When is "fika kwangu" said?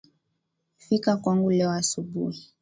0.77-1.49